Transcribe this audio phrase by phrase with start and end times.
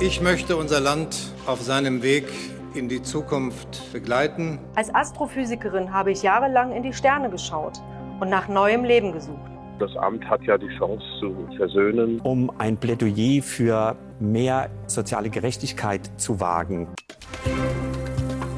[0.00, 1.16] Ich möchte unser Land
[1.46, 2.24] auf seinem Weg
[2.74, 4.58] in die Zukunft begleiten.
[4.74, 7.80] Als Astrophysikerin habe ich jahrelang in die Sterne geschaut
[8.18, 9.38] und nach neuem Leben gesucht.
[9.78, 12.20] Das Amt hat ja die Chance zu versöhnen.
[12.20, 16.88] Um ein Plädoyer für mehr soziale Gerechtigkeit zu wagen.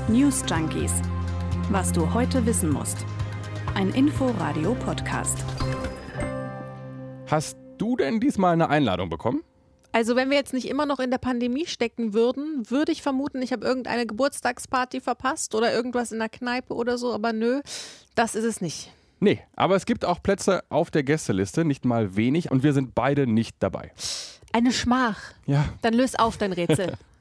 [0.08, 1.02] News Junkies.
[1.70, 3.04] Was du heute wissen musst.
[3.74, 5.44] Ein Info-Radio-Podcast.
[7.30, 9.42] Hast du denn diesmal eine Einladung bekommen?
[9.96, 13.40] Also wenn wir jetzt nicht immer noch in der Pandemie stecken würden, würde ich vermuten,
[13.40, 17.62] ich habe irgendeine Geburtstagsparty verpasst oder irgendwas in der Kneipe oder so, aber nö,
[18.14, 18.92] das ist es nicht.
[19.20, 22.94] Nee, aber es gibt auch Plätze auf der Gästeliste, nicht mal wenig, und wir sind
[22.94, 23.90] beide nicht dabei.
[24.52, 25.18] Eine Schmach.
[25.46, 25.64] Ja.
[25.80, 26.92] Dann löse auf dein Rätsel.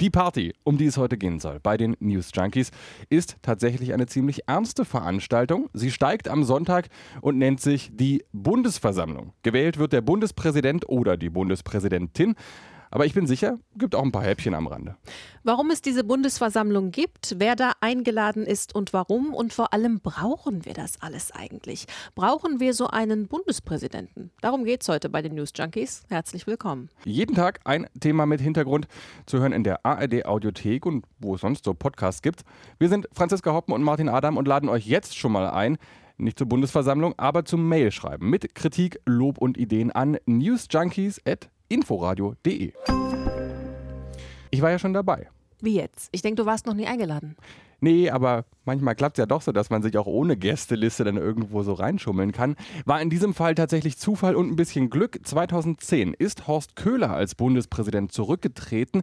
[0.00, 2.70] Die Party, um die es heute gehen soll, bei den News Junkies,
[3.08, 5.68] ist tatsächlich eine ziemlich ernste Veranstaltung.
[5.72, 6.88] Sie steigt am Sonntag
[7.20, 9.32] und nennt sich die Bundesversammlung.
[9.42, 12.34] Gewählt wird der Bundespräsident oder die Bundespräsidentin.
[12.90, 14.96] Aber ich bin sicher, gibt auch ein paar Häppchen am Rande.
[15.42, 20.64] Warum es diese Bundesversammlung gibt, wer da eingeladen ist und warum und vor allem brauchen
[20.64, 21.86] wir das alles eigentlich?
[22.14, 24.30] Brauchen wir so einen Bundespräsidenten?
[24.40, 26.04] Darum geht es heute bei den News Junkies.
[26.08, 26.88] Herzlich willkommen.
[27.04, 28.86] Jeden Tag ein Thema mit Hintergrund
[29.26, 32.42] zu hören in der ARD Audiothek und wo es sonst so Podcasts gibt.
[32.78, 35.78] Wir sind Franziska Hoppen und Martin Adam und laden euch jetzt schon mal ein,
[36.18, 42.72] nicht zur Bundesversammlung, aber zum Mailschreiben mit Kritik, Lob und Ideen an newsjunkies@ inforadio.de.
[44.50, 45.28] Ich war ja schon dabei.
[45.60, 46.08] Wie jetzt?
[46.12, 47.36] Ich denke, du warst noch nie eingeladen.
[47.80, 51.16] Nee, aber manchmal klappt es ja doch so, dass man sich auch ohne Gästeliste dann
[51.16, 52.56] irgendwo so reinschummeln kann.
[52.84, 55.20] War in diesem Fall tatsächlich Zufall und ein bisschen Glück.
[55.22, 59.02] 2010 ist Horst Köhler als Bundespräsident zurückgetreten.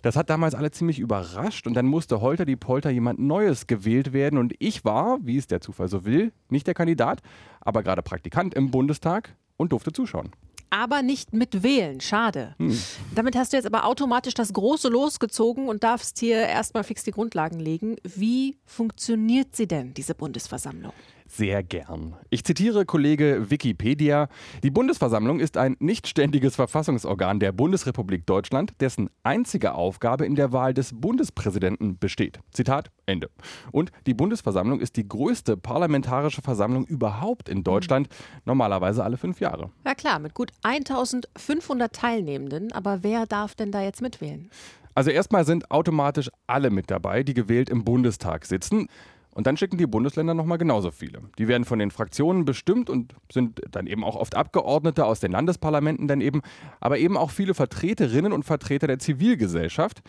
[0.00, 4.12] Das hat damals alle ziemlich überrascht und dann musste Holter die Polter jemand Neues gewählt
[4.12, 7.20] werden und ich war, wie es der Zufall so will, nicht der Kandidat,
[7.60, 10.30] aber gerade Praktikant im Bundestag und durfte zuschauen
[10.70, 12.00] aber nicht mit wählen.
[12.00, 12.54] Schade.
[12.58, 12.78] Hm.
[13.14, 17.12] Damit hast du jetzt aber automatisch das Große losgezogen und darfst hier erstmal fix die
[17.12, 17.96] Grundlagen legen.
[18.02, 20.92] Wie funktioniert sie denn, diese Bundesversammlung?
[21.28, 22.14] Sehr gern.
[22.30, 24.28] Ich zitiere Kollege Wikipedia.
[24.62, 30.74] Die Bundesversammlung ist ein nichtständiges Verfassungsorgan der Bundesrepublik Deutschland, dessen einzige Aufgabe in der Wahl
[30.74, 32.40] des Bundespräsidenten besteht.
[32.52, 33.30] Zitat Ende.
[33.72, 38.08] Und die Bundesversammlung ist die größte parlamentarische Versammlung überhaupt in Deutschland,
[38.44, 39.70] normalerweise alle fünf Jahre.
[39.84, 42.72] Ja klar, mit gut 1500 Teilnehmenden.
[42.72, 44.50] Aber wer darf denn da jetzt mitwählen?
[44.94, 48.88] Also erstmal sind automatisch alle mit dabei, die gewählt im Bundestag sitzen.
[49.36, 51.20] Und dann schicken die Bundesländer nochmal genauso viele.
[51.36, 55.30] Die werden von den Fraktionen bestimmt und sind dann eben auch oft Abgeordnete aus den
[55.30, 56.40] Landesparlamenten dann eben,
[56.80, 60.00] aber eben auch viele Vertreterinnen und Vertreter der Zivilgesellschaft.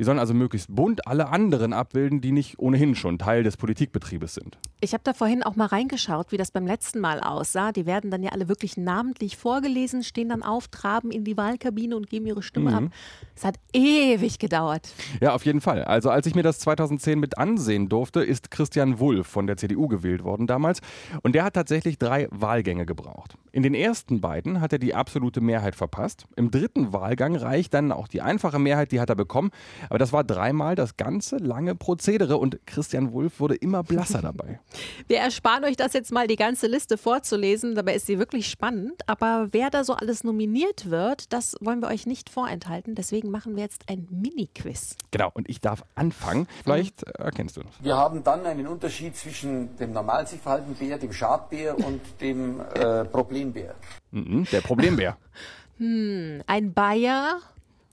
[0.00, 4.32] Die sollen also möglichst bunt alle anderen abbilden, die nicht ohnehin schon Teil des Politikbetriebes
[4.32, 4.58] sind.
[4.80, 7.70] Ich habe da vorhin auch mal reingeschaut, wie das beim letzten Mal aussah.
[7.70, 11.94] Die werden dann ja alle wirklich namentlich vorgelesen, stehen dann auf, traben in die Wahlkabine
[11.94, 12.76] und geben ihre Stimme mhm.
[12.76, 12.92] ab.
[13.36, 14.88] Es hat ewig gedauert.
[15.20, 15.84] Ja, auf jeden Fall.
[15.84, 19.86] Also als ich mir das 2010 mit ansehen durfte, ist Christian Wulff von der CDU
[19.86, 20.80] gewählt worden damals.
[21.20, 23.36] Und der hat tatsächlich drei Wahlgänge gebraucht.
[23.52, 26.26] In den ersten beiden hat er die absolute Mehrheit verpasst.
[26.36, 29.50] Im dritten Wahlgang reicht dann auch die einfache Mehrheit, die hat er bekommen.
[29.90, 34.60] Aber das war dreimal das ganze lange Prozedere und Christian Wulff wurde immer blasser dabei.
[35.08, 37.74] Wir ersparen euch das jetzt mal, die ganze Liste vorzulesen.
[37.74, 39.02] Dabei ist sie wirklich spannend.
[39.08, 42.94] Aber wer da so alles nominiert wird, das wollen wir euch nicht vorenthalten.
[42.94, 44.96] Deswegen machen wir jetzt ein Mini-Quiz.
[45.10, 46.46] Genau, und ich darf anfangen.
[46.62, 47.24] Vielleicht mhm.
[47.24, 47.72] erkennst du das.
[47.80, 52.60] Wir haben dann einen Unterschied zwischen dem normal sich verhaltenden Bär, dem Schadbär und dem
[52.60, 53.74] äh, Problembär.
[54.12, 55.16] Mhm, der Problembär.
[55.78, 57.40] hm, ein Bayer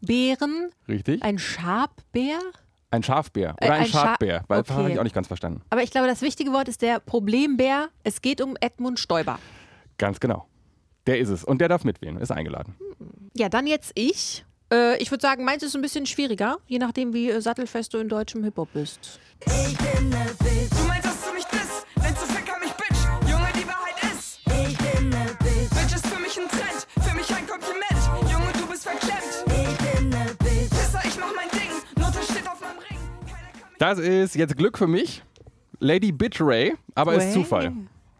[0.01, 0.69] Bären.
[0.87, 1.23] Richtig.
[1.23, 2.39] Ein Schabbär.
[2.89, 4.73] Ein Schafbär oder ein, ein Schafbär, weil okay.
[4.73, 5.61] habe ich auch nicht ganz verstanden.
[5.69, 7.89] Aber ich glaube, das wichtige Wort ist der Problembär.
[8.03, 9.39] Es geht um Edmund Stoiber.
[9.97, 10.47] Ganz genau.
[11.05, 11.43] Der ist es.
[11.43, 12.75] Und der darf mitwählen, ist eingeladen.
[13.33, 14.45] Ja, dann jetzt ich.
[14.71, 17.97] Äh, ich würde sagen, meins ist ein bisschen schwieriger, je nachdem, wie äh, sattelfest du
[17.97, 19.19] in deutschem Hip-Hop bist.
[19.45, 20.71] Ich bin ne Bitch.
[20.71, 21.16] Du meinst, dass
[33.79, 35.23] Das ist jetzt Glück für mich.
[35.79, 37.71] Lady Bitray, aber ist Zufall.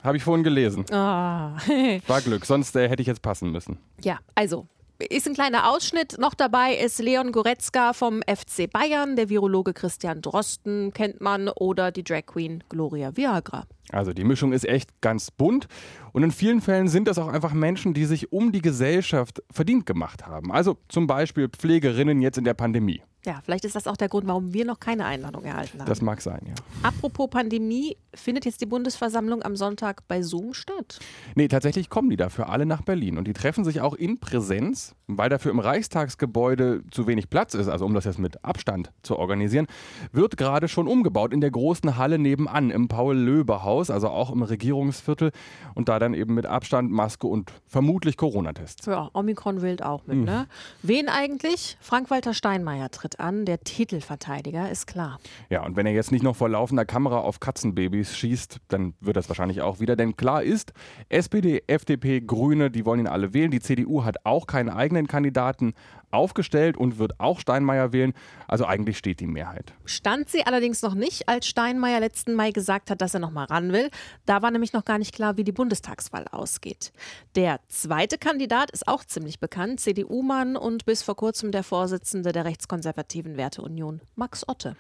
[0.04, 0.86] Habe ich vorhin gelesen.
[0.90, 0.94] Oh.
[0.94, 3.78] War Glück, sonst äh, hätte ich jetzt passen müssen.
[4.02, 4.68] Ja, also
[5.00, 6.18] ist ein kleiner Ausschnitt.
[6.20, 11.92] Noch dabei ist Leon Goretzka vom FC Bayern, der Virologe Christian Drosten kennt man oder
[11.92, 13.66] die Drag Queen Gloria Viagra.
[13.92, 15.68] Also die Mischung ist echt ganz bunt
[16.14, 19.86] und in vielen Fällen sind das auch einfach Menschen, die sich um die Gesellschaft verdient
[19.86, 20.52] gemacht haben.
[20.52, 23.02] Also zum Beispiel Pflegerinnen jetzt in der Pandemie.
[23.28, 25.88] Ja, vielleicht ist das auch der Grund, warum wir noch keine Einladung erhalten haben.
[25.90, 26.54] Das mag sein, ja.
[26.82, 31.00] Apropos Pandemie, findet jetzt die Bundesversammlung am Sonntag bei Zoom statt?
[31.36, 33.18] Nee, tatsächlich kommen die dafür alle nach Berlin.
[33.18, 37.68] Und die treffen sich auch in Präsenz, weil dafür im Reichstagsgebäude zu wenig Platz ist,
[37.68, 39.68] also um das jetzt mit Abstand zu organisieren,
[40.14, 45.32] wird gerade schon umgebaut in der großen Halle nebenan im Paul-Löbe-Haus, also auch im Regierungsviertel.
[45.76, 48.86] Und da dann eben mit Abstand, Maske und vermutlich Corona-Tests.
[48.86, 50.48] Ja, Omikron wählt auch mit, ne?
[50.82, 51.78] Wen eigentlich?
[51.82, 55.20] Frank-Walter Steinmeier tritt an, der Titelverteidiger, ist klar.
[55.50, 59.18] Ja, und wenn er jetzt nicht noch vor laufender Kamera auf Katzenbabys schießt, dann wird
[59.18, 59.96] das wahrscheinlich auch wieder.
[59.96, 60.74] Denn klar ist,
[61.10, 63.52] SPD, FDP, Grüne, die wollen ihn alle wählen.
[63.52, 65.74] Die CDU hat auch keinen eigenen Kandidaten
[66.12, 68.14] aufgestellt und wird auch Steinmeier wählen.
[68.48, 69.74] Also eigentlich steht die Mehrheit.
[69.86, 73.46] Stand sie allerdings noch nicht, als Steinmeier letzten Mai gesagt hat, dass er noch mal
[73.46, 73.90] ran will.
[74.26, 76.92] Da war nämlich noch gar nicht klar, wie die Bundestagswahl ausgeht.
[77.36, 82.46] Der zweite Kandidat ist auch ziemlich bekannt, CDU-Mann und bis vor kurzem der Vorsitzende der
[82.46, 84.76] rechtskonservativen Werteunion, Max Otte.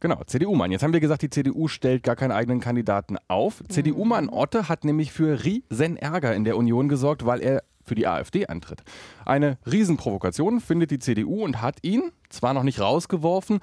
[0.00, 0.70] Genau, CDU-Mann.
[0.72, 3.62] Jetzt haben wir gesagt, die CDU stellt gar keinen eigenen Kandidaten auf.
[3.68, 8.06] CDU-Mann Otte hat nämlich für riesen Ärger in der Union gesorgt, weil er für die
[8.06, 8.82] AfD antritt.
[9.24, 13.60] Eine Riesenprovokation findet die CDU und hat ihn zwar noch nicht rausgeworfen,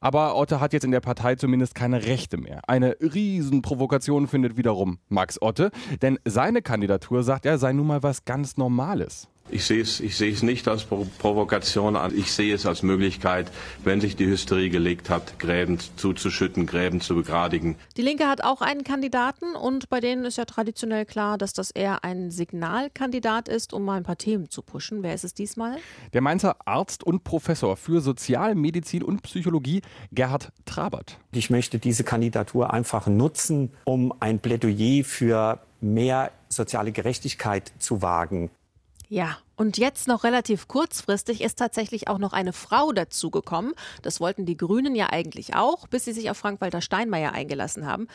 [0.00, 2.60] aber Otte hat jetzt in der Partei zumindest keine Rechte mehr.
[2.66, 5.70] Eine Riesenprovokation findet wiederum Max Otte,
[6.02, 9.28] denn seine Kandidatur, sagt er, sei nun mal was ganz Normales.
[9.52, 12.16] Ich sehe es, ich sehe es nicht als Pro Provokation an.
[12.16, 13.52] Ich sehe es als Möglichkeit,
[13.84, 17.76] wenn sich die Hysterie gelegt hat, Gräben zuzuschütten, Gräben zu begradigen.
[17.98, 21.70] Die Linke hat auch einen Kandidaten und bei denen ist ja traditionell klar, dass das
[21.70, 25.02] eher ein Signalkandidat ist, um mal ein paar Themen zu pushen.
[25.02, 25.76] Wer ist es diesmal?
[26.14, 29.82] Der Mainzer Arzt und Professor für Sozialmedizin und Psychologie,
[30.12, 31.18] Gerhard Trabert.
[31.32, 38.50] Ich möchte diese Kandidatur einfach nutzen, um ein Plädoyer für mehr soziale Gerechtigkeit zu wagen.
[39.12, 43.74] Ja, und jetzt noch relativ kurzfristig ist tatsächlich auch noch eine Frau dazugekommen.
[44.00, 48.08] Das wollten die Grünen ja eigentlich auch, bis sie sich auf Frank-Walter Steinmeier eingelassen haben.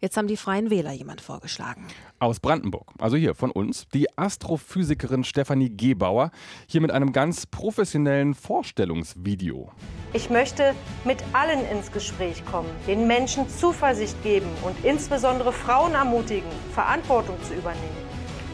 [0.00, 1.88] Jetzt haben die Freien Wähler jemand vorgeschlagen.
[2.20, 6.30] Aus Brandenburg, also hier von uns, die Astrophysikerin Stefanie Gebauer,
[6.68, 9.72] hier mit einem ganz professionellen Vorstellungsvideo.
[10.12, 16.48] Ich möchte mit allen ins Gespräch kommen, den Menschen Zuversicht geben und insbesondere Frauen ermutigen,
[16.72, 18.03] Verantwortung zu übernehmen.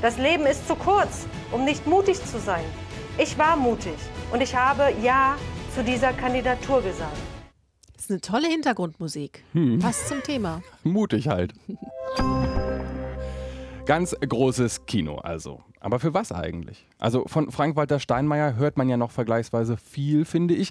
[0.02, 2.64] Das Leben ist zu kurz, um nicht mutig zu sein.
[3.18, 3.96] Ich war mutig
[4.32, 5.36] und ich habe Ja
[5.74, 7.16] zu dieser Kandidatur gesagt.
[7.92, 9.44] Das ist eine tolle Hintergrundmusik.
[9.78, 10.62] Passt zum Thema.
[10.84, 11.52] Mutig halt.
[13.86, 15.62] Ganz großes Kino also.
[15.80, 16.86] Aber für was eigentlich?
[16.98, 20.70] Also von Frank-Walter Steinmeier hört man ja noch vergleichsweise viel, finde ich.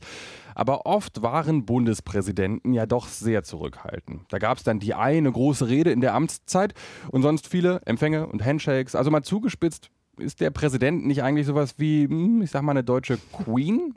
[0.55, 4.21] Aber oft waren Bundespräsidenten ja doch sehr zurückhaltend.
[4.29, 6.73] Da gab es dann die eine große Rede in der Amtszeit
[7.11, 8.95] und sonst viele Empfänge und Handshakes.
[8.95, 12.83] Also mal zugespitzt, ist der Präsident nicht eigentlich sowas wie, hm, ich sag mal, eine
[12.83, 13.95] deutsche Queen?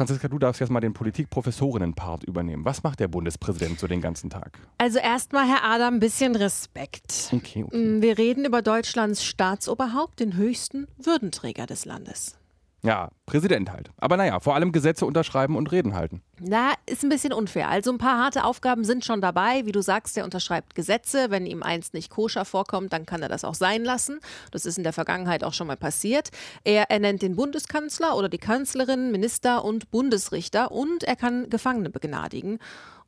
[0.00, 2.64] Franziska, du darfst jetzt mal den Politikprofessorinnen-Part übernehmen.
[2.64, 4.58] Was macht der Bundespräsident so den ganzen Tag?
[4.78, 7.28] Also erstmal, Herr Adam, ein bisschen Respekt.
[7.30, 7.76] Okay, okay.
[7.76, 12.39] Mm, Wir reden über Deutschlands Staatsoberhaupt, den höchsten Würdenträger des Landes.
[12.82, 13.90] Ja, Präsident halt.
[13.98, 16.22] Aber naja, vor allem Gesetze unterschreiben und Reden halten.
[16.38, 17.68] Na, ist ein bisschen unfair.
[17.68, 19.66] Also ein paar harte Aufgaben sind schon dabei.
[19.66, 21.30] Wie du sagst, der unterschreibt Gesetze.
[21.30, 24.20] Wenn ihm eins nicht koscher vorkommt, dann kann er das auch sein lassen.
[24.50, 26.30] Das ist in der Vergangenheit auch schon mal passiert.
[26.64, 32.58] Er ernennt den Bundeskanzler oder die Kanzlerin, Minister und Bundesrichter und er kann Gefangene begnadigen.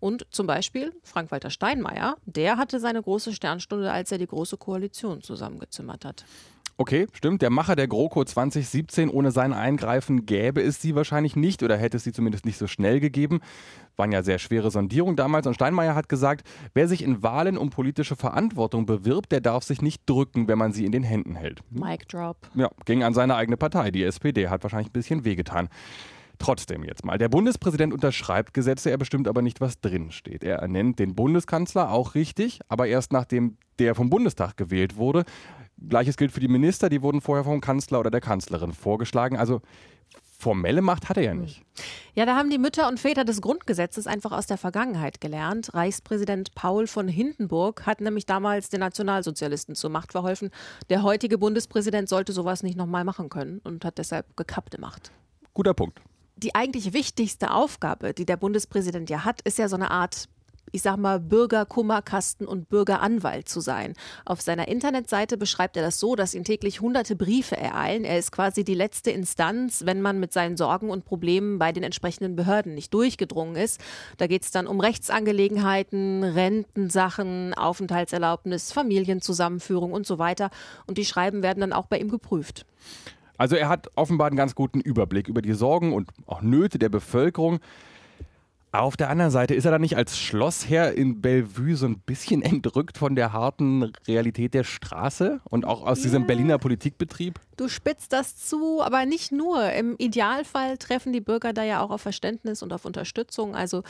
[0.00, 5.22] Und zum Beispiel Frank-Walter Steinmeier, der hatte seine große Sternstunde, als er die Große Koalition
[5.22, 6.24] zusammengezimmert hat.
[6.82, 7.42] Okay, stimmt.
[7.42, 11.96] Der Macher der GroKo 2017, ohne sein Eingreifen gäbe es sie wahrscheinlich nicht oder hätte
[11.96, 13.38] es sie zumindest nicht so schnell gegeben.
[13.94, 15.46] Waren ja sehr schwere Sondierungen damals.
[15.46, 19.80] Und Steinmeier hat gesagt, wer sich in Wahlen um politische Verantwortung bewirbt, der darf sich
[19.80, 21.60] nicht drücken, wenn man sie in den Händen hält.
[21.70, 22.50] Mic drop.
[22.56, 25.68] Ja, ging an seine eigene Partei, die SPD, hat wahrscheinlich ein bisschen wehgetan.
[26.40, 27.16] Trotzdem jetzt mal.
[27.16, 30.42] Der Bundespräsident unterschreibt Gesetze, er bestimmt aber nicht, was drin steht.
[30.42, 35.24] Er ernennt den Bundeskanzler, auch richtig, aber erst nachdem der vom Bundestag gewählt wurde.
[35.88, 39.36] Gleiches gilt für die Minister, die wurden vorher vom Kanzler oder der Kanzlerin vorgeschlagen.
[39.36, 39.62] Also
[40.42, 41.62] formelle Macht hat er ja nicht.
[42.14, 45.72] Ja, da haben die Mütter und Väter des Grundgesetzes einfach aus der Vergangenheit gelernt.
[45.72, 50.50] Reichspräsident Paul von Hindenburg hat nämlich damals den Nationalsozialisten zur Macht verholfen.
[50.90, 55.12] Der heutige Bundespräsident sollte sowas nicht nochmal machen können und hat deshalb gekappte Macht.
[55.54, 56.00] Guter Punkt.
[56.36, 60.28] Die eigentlich wichtigste Aufgabe, die der Bundespräsident ja hat, ist ja so eine Art
[60.72, 63.92] ich sag mal, Bürgerkummerkasten und Bürgeranwalt zu sein.
[64.24, 68.04] Auf seiner Internetseite beschreibt er das so, dass ihn täglich hunderte Briefe ereilen.
[68.04, 71.82] Er ist quasi die letzte Instanz, wenn man mit seinen Sorgen und Problemen bei den
[71.82, 73.80] entsprechenden Behörden nicht durchgedrungen ist.
[74.16, 80.50] Da geht es dann um Rechtsangelegenheiten, Rentensachen, Aufenthaltserlaubnis, Familienzusammenführung und so weiter.
[80.86, 82.64] Und die Schreiben werden dann auch bei ihm geprüft.
[83.36, 86.88] Also er hat offenbar einen ganz guten Überblick über die Sorgen und auch Nöte der
[86.88, 87.60] Bevölkerung.
[88.74, 92.40] Auf der anderen Seite ist er dann nicht als Schlossherr in Bellevue so ein bisschen
[92.42, 97.38] entrückt von der harten Realität der Straße und auch aus diesem Berliner Politikbetrieb?
[97.58, 99.70] Du spitzt das zu, aber nicht nur.
[99.72, 103.54] Im Idealfall treffen die Bürger da ja auch auf Verständnis und auf Unterstützung.
[103.54, 103.82] Also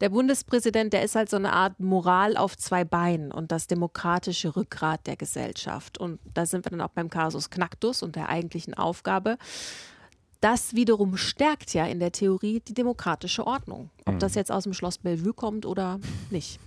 [0.00, 4.56] der Bundespräsident, der ist halt so eine Art Moral auf zwei Beinen und das demokratische
[4.56, 5.96] Rückgrat der Gesellschaft.
[5.96, 9.38] Und da sind wir dann auch beim Kasus Knacktus und der eigentlichen Aufgabe
[10.44, 13.88] das wiederum stärkt ja in der Theorie die demokratische Ordnung.
[14.04, 14.40] Ob das mhm.
[14.40, 15.98] jetzt aus dem Schloss Bellevue kommt oder
[16.30, 16.60] nicht.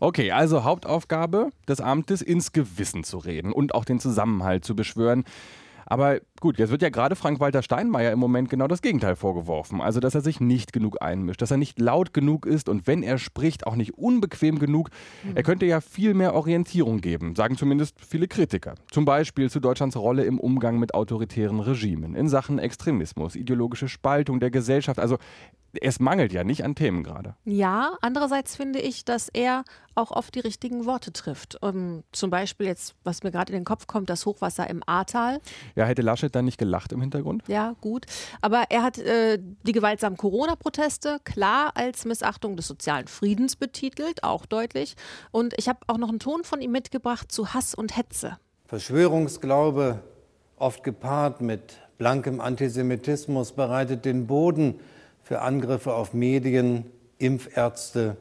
[0.00, 5.24] Okay, also Hauptaufgabe des Amtes, ins Gewissen zu reden und auch den Zusammenhalt zu beschwören.
[5.90, 9.80] Aber gut, jetzt wird ja gerade Frank-Walter Steinmeier im Moment genau das Gegenteil vorgeworfen.
[9.80, 13.02] Also, dass er sich nicht genug einmischt, dass er nicht laut genug ist und wenn
[13.02, 14.90] er spricht, auch nicht unbequem genug.
[15.24, 15.36] Mhm.
[15.36, 18.74] Er könnte ja viel mehr Orientierung geben, sagen zumindest viele Kritiker.
[18.90, 24.40] Zum Beispiel zu Deutschlands Rolle im Umgang mit autoritären Regimen, in Sachen Extremismus, ideologische Spaltung
[24.40, 24.98] der Gesellschaft.
[25.00, 25.16] Also,
[25.80, 27.34] es mangelt ja nicht an Themen gerade.
[27.44, 31.62] Ja, andererseits finde ich, dass er auch oft die richtigen Worte trifft.
[31.62, 34.82] Um, ähm, zum Beispiel jetzt, was mir gerade in den Kopf kommt, das Hochwasser im
[34.86, 35.40] Ahrtal.
[35.74, 37.42] Ja, hätte Laschet dann nicht gelacht im Hintergrund?
[37.48, 38.06] Ja, gut.
[38.40, 44.46] Aber er hat äh, die gewaltsamen Corona-Proteste klar als Missachtung des sozialen Friedens betitelt, auch
[44.46, 44.94] deutlich.
[45.32, 48.38] Und ich habe auch noch einen Ton von ihm mitgebracht zu Hass und Hetze.
[48.66, 50.02] Verschwörungsglaube,
[50.56, 54.78] oft gepaart mit blankem Antisemitismus, bereitet den Boden
[55.28, 56.86] für Angriffe auf Medien,
[57.18, 58.16] Impfärzte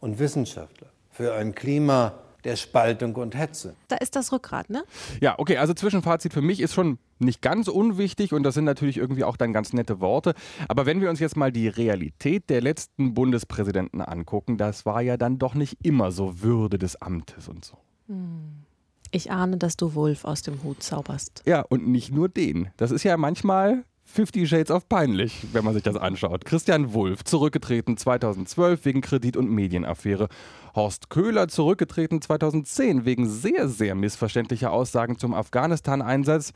[0.00, 3.76] und Wissenschaftler, für ein Klima der Spaltung und Hetze.
[3.88, 4.84] Da ist das Rückgrat, ne?
[5.22, 8.98] Ja, okay, also Zwischenfazit für mich ist schon nicht ganz unwichtig und das sind natürlich
[8.98, 10.34] irgendwie auch dann ganz nette Worte.
[10.68, 15.16] Aber wenn wir uns jetzt mal die Realität der letzten Bundespräsidenten angucken, das war ja
[15.16, 17.78] dann doch nicht immer so Würde des Amtes und so.
[18.08, 18.66] Hm.
[19.12, 21.42] Ich ahne, dass du Wolf aus dem Hut zauberst.
[21.46, 22.68] Ja, und nicht nur den.
[22.76, 26.44] Das ist ja manchmal Fifty Shades of Peinlich, wenn man sich das anschaut.
[26.44, 30.26] Christian Wulff, zurückgetreten 2012 wegen Kredit- und Medienaffäre.
[30.74, 36.52] Horst Köhler, zurückgetreten 2010 wegen sehr, sehr missverständlicher Aussagen zum Afghanistan-Einsatz.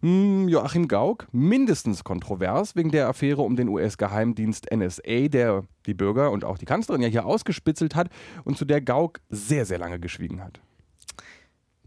[0.00, 6.30] Hm, Joachim Gauck, mindestens kontrovers wegen der Affäre um den US-Geheimdienst NSA, der die Bürger
[6.30, 8.08] und auch die Kanzlerin ja hier ausgespitzelt hat
[8.44, 10.58] und zu der Gauck sehr, sehr lange geschwiegen hat.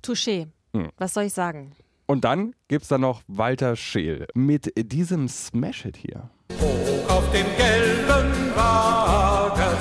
[0.03, 0.45] Touché.
[0.75, 0.89] Hm.
[0.97, 1.71] Was soll ich sagen?
[2.09, 6.29] Und dann gibt es da noch Walter Scheel mit diesem Smash-Hit hier.
[6.53, 9.77] Hoch auf dem gelben Wagen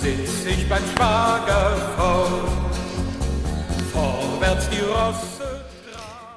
[0.00, 1.76] sitz ich beim Schwager
[3.92, 5.64] Vorwärts die Rosse.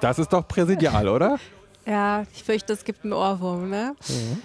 [0.02, 1.40] Das ist doch präsidial, oder?
[1.88, 3.96] Ja, ich fürchte, es gibt einen Ohrwurm, ne?
[4.08, 4.44] Mhm.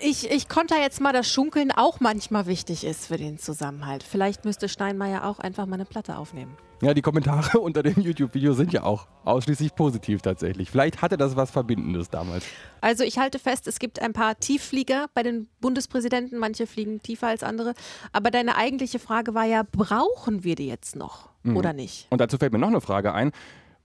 [0.00, 4.02] Ich, ich konnte jetzt mal, dass Schunkeln auch manchmal wichtig ist für den Zusammenhalt.
[4.02, 6.56] Vielleicht müsste Steinmeier auch einfach mal eine Platte aufnehmen.
[6.80, 10.70] Ja, die Kommentare unter dem YouTube-Video sind ja auch ausschließlich positiv tatsächlich.
[10.70, 12.44] Vielleicht hatte das was Verbindendes damals.
[12.80, 16.38] Also ich halte fest, es gibt ein paar Tiefflieger bei den Bundespräsidenten.
[16.38, 17.74] Manche fliegen tiefer als andere.
[18.12, 21.56] Aber deine eigentliche Frage war ja, brauchen wir die jetzt noch mhm.
[21.56, 22.06] oder nicht?
[22.10, 23.32] Und dazu fällt mir noch eine Frage ein.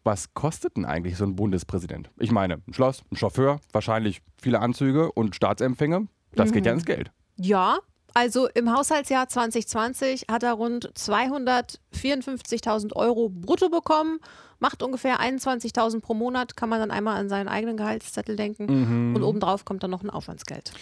[0.03, 2.09] Was kostet denn eigentlich so ein Bundespräsident?
[2.19, 6.07] Ich meine, ein Schloss, ein Chauffeur, wahrscheinlich viele Anzüge und Staatsempfänge.
[6.35, 6.53] Das mhm.
[6.53, 7.11] geht ja ins Geld.
[7.37, 7.79] Ja,
[8.13, 14.19] also im Haushaltsjahr 2020 hat er rund 254.000 Euro brutto bekommen,
[14.59, 19.15] macht ungefähr 21.000 pro Monat, kann man dann einmal an seinen eigenen Gehaltszettel denken mhm.
[19.15, 20.73] und obendrauf kommt dann noch ein Aufwandsgeld.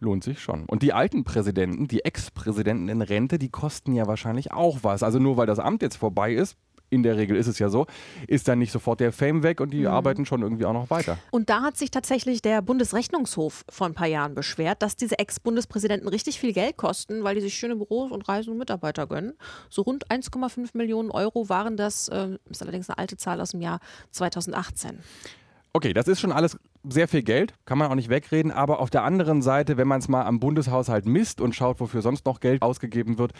[0.00, 0.64] Lohnt sich schon.
[0.66, 5.02] Und die alten Präsidenten, die Ex-Präsidenten in Rente, die kosten ja wahrscheinlich auch was.
[5.02, 6.56] Also nur weil das Amt jetzt vorbei ist,
[6.94, 7.86] in der Regel ist es ja so,
[8.26, 9.88] ist dann nicht sofort der Fame weg und die mhm.
[9.88, 11.18] arbeiten schon irgendwie auch noch weiter.
[11.30, 16.08] Und da hat sich tatsächlich der Bundesrechnungshof vor ein paar Jahren beschwert, dass diese Ex-Bundespräsidenten
[16.08, 19.34] richtig viel Geld kosten, weil die sich schöne Büros und Reisen und Mitarbeiter gönnen.
[19.68, 23.60] So rund 1,5 Millionen Euro waren das, äh, ist allerdings eine alte Zahl aus dem
[23.60, 24.98] Jahr 2018.
[25.72, 26.56] Okay, das ist schon alles
[26.88, 30.00] sehr viel Geld, kann man auch nicht wegreden, aber auf der anderen Seite, wenn man
[30.00, 33.32] es mal am Bundeshaushalt misst und schaut, wofür sonst noch Geld ausgegeben wird,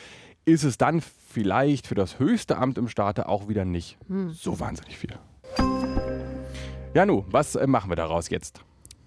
[0.44, 4.30] ist es dann vielleicht für das höchste Amt im Staate auch wieder nicht hm.
[4.30, 5.18] so wahnsinnig viel.
[6.94, 8.60] Ja, nu, was äh, machen wir daraus jetzt?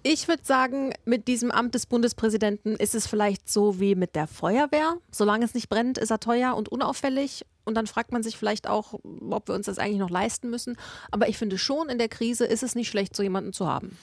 [0.03, 4.27] Ich würde sagen, mit diesem Amt des Bundespräsidenten ist es vielleicht so wie mit der
[4.27, 4.95] Feuerwehr.
[5.11, 7.45] Solange es nicht brennt, ist er teuer und unauffällig.
[7.65, 8.93] Und dann fragt man sich vielleicht auch,
[9.29, 10.77] ob wir uns das eigentlich noch leisten müssen.
[11.11, 13.97] Aber ich finde schon, in der Krise ist es nicht schlecht, so jemanden zu haben.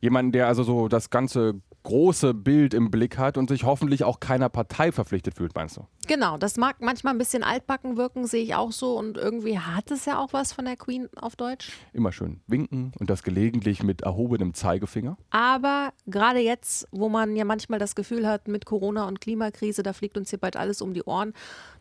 [0.00, 4.20] Jemanden, der also so das ganze große Bild im Blick hat und sich hoffentlich auch
[4.20, 5.86] keiner Partei verpflichtet fühlt, meinst du?
[6.06, 8.98] Genau, das mag manchmal ein bisschen altbacken wirken, sehe ich auch so.
[8.98, 11.70] Und irgendwie hat es ja auch was von der Queen auf Deutsch.
[11.92, 15.16] Immer schön winken und das gelegentlich mit erhobenem Zeigefinger.
[15.30, 19.94] Aber gerade jetzt, wo man ja manchmal das Gefühl hat, mit Corona und Klimakrise, da
[19.94, 21.32] fliegt uns hier bald alles um die Ohren,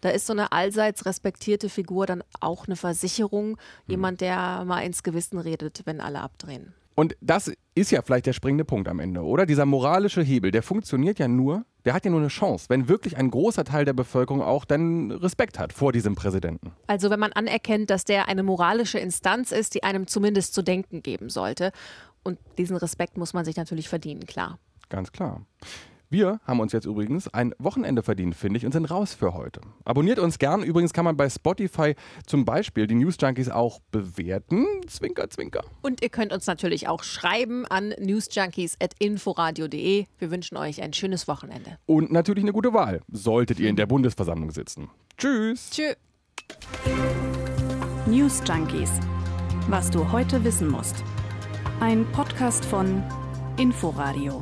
[0.02, 3.52] da ist so eine allseits respektierte Figur dann auch eine Versicherung.
[3.52, 3.58] Hm.
[3.88, 6.74] Jemand, der mal ins Gewissen redet, wenn alle abdrehen.
[7.00, 9.46] Und das ist ja vielleicht der springende Punkt am Ende, oder?
[9.46, 13.18] Dieser moralische Hebel, der funktioniert ja nur, der hat ja nur eine Chance, wenn wirklich
[13.18, 16.72] ein großer Teil der Bevölkerung auch dann Respekt hat vor diesem Präsidenten.
[16.88, 21.04] Also wenn man anerkennt, dass der eine moralische Instanz ist, die einem zumindest zu denken
[21.04, 21.72] geben sollte.
[22.24, 24.58] Und diesen Respekt muss man sich natürlich verdienen, klar.
[24.90, 25.46] Ganz klar.
[26.10, 29.60] Wir haben uns jetzt übrigens ein Wochenende verdient, finde ich, und sind raus für heute.
[29.84, 30.64] Abonniert uns gern.
[30.64, 31.96] Übrigens kann man bei Spotify
[32.26, 34.66] zum Beispiel die News Junkies auch bewerten.
[34.88, 35.66] Zwinker, zwinker.
[35.82, 40.06] Und ihr könnt uns natürlich auch schreiben an newsjunkies.inforadio.de.
[40.18, 41.78] Wir wünschen euch ein schönes Wochenende.
[41.86, 44.90] Und natürlich eine gute Wahl, solltet ihr in der Bundesversammlung sitzen.
[45.18, 45.72] Tschüss.
[45.72, 45.98] Tschüss.
[48.06, 48.92] News Junkies.
[49.68, 51.04] Was du heute wissen musst.
[51.82, 53.04] Ein Podcast von
[53.58, 54.42] Inforadio.